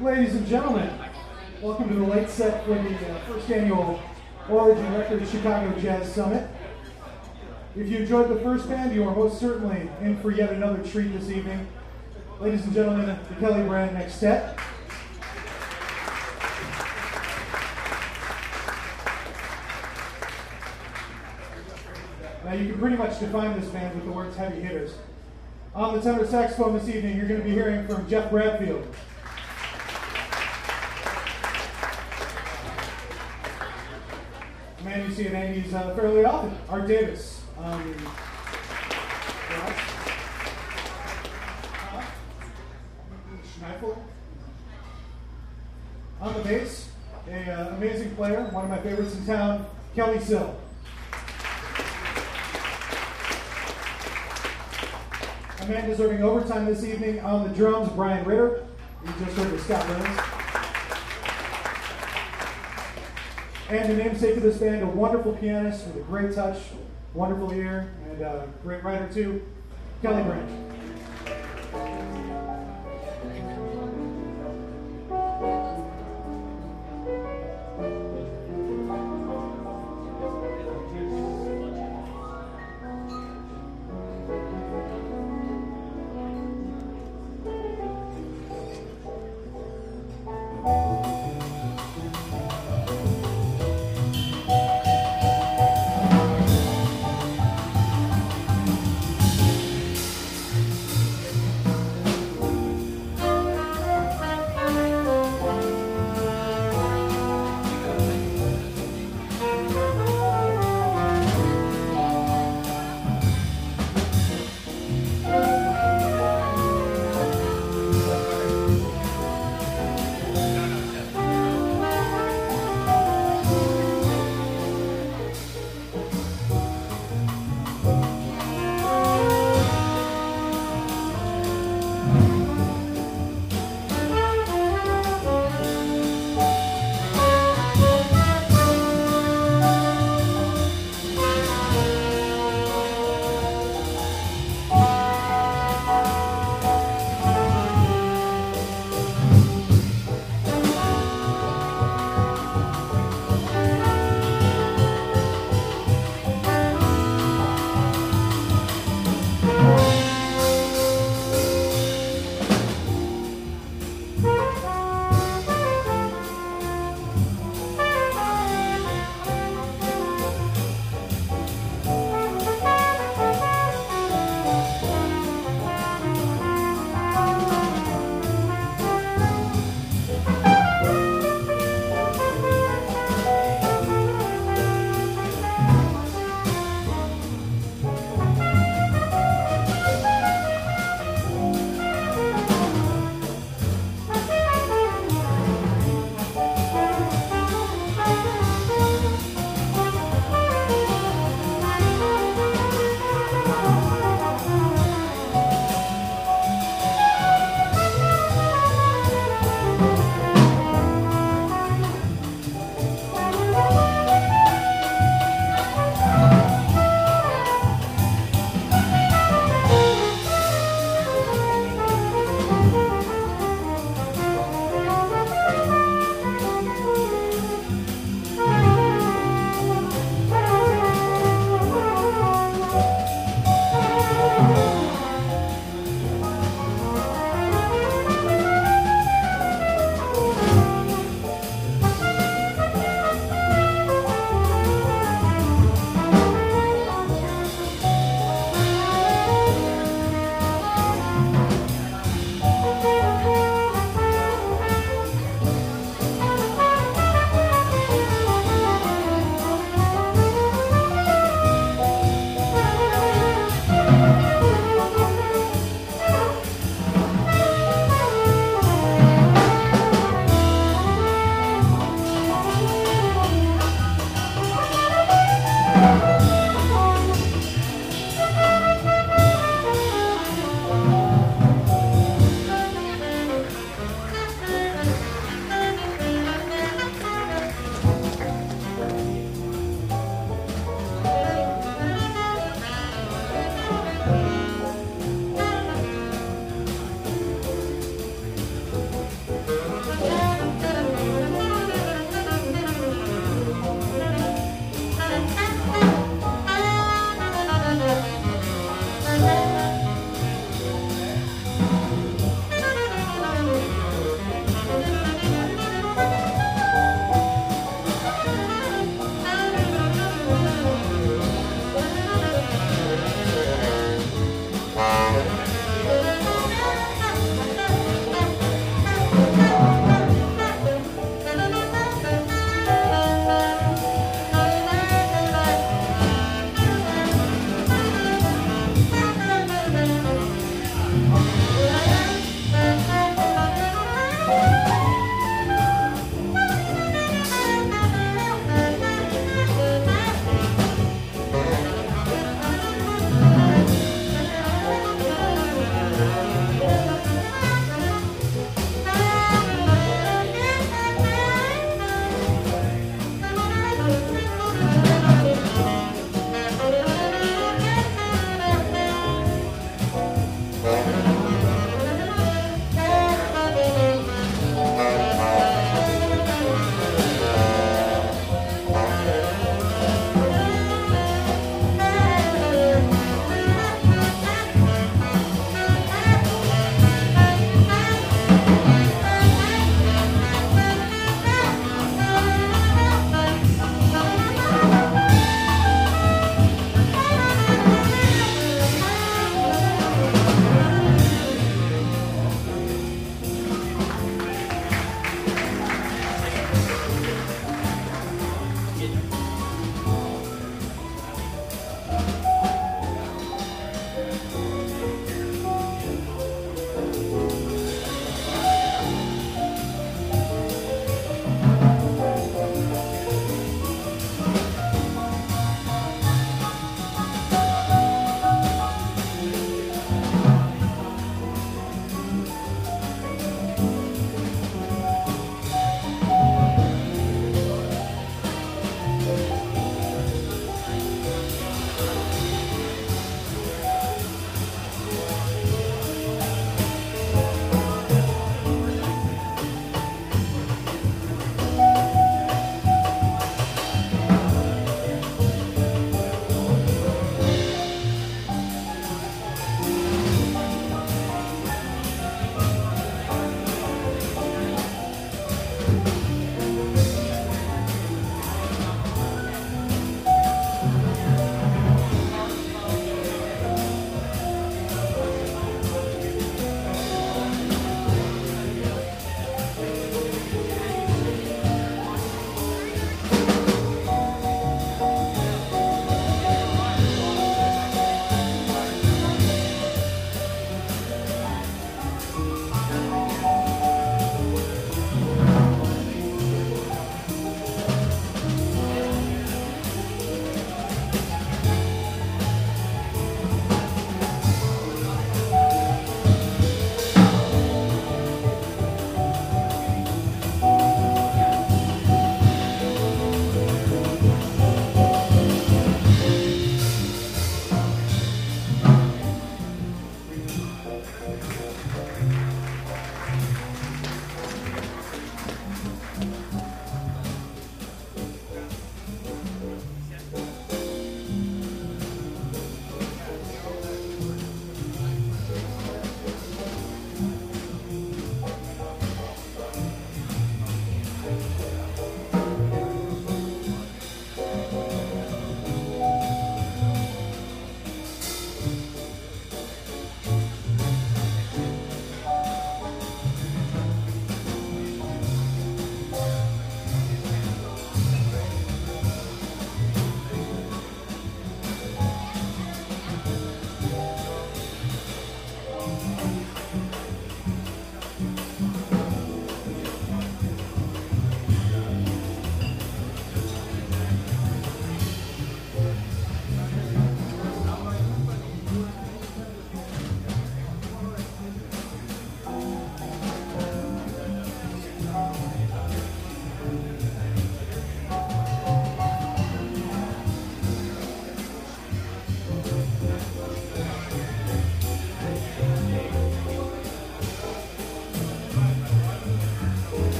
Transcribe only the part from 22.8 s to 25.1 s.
much define this band with the words heavy hitters.